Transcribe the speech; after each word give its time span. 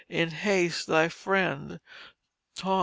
In 0.09 0.31
haste, 0.31 0.87
thy 0.87 1.09
friend, 1.09 1.79
THOS. 2.55 2.79